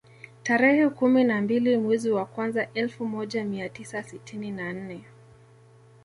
[0.43, 5.05] Tarehe kumi na mbili mwezi wa kwanza elfu moja mia tisa sitini na nne